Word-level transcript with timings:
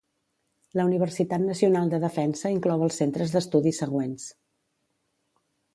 La 0.79 0.85
Universitat 0.87 1.43
Nacional 1.49 1.93
de 1.93 1.99
Defensa 2.05 2.53
inclou 2.57 2.87
els 2.87 2.99
centres 3.03 3.35
d'estudi 3.37 3.75
següents. 3.85 4.29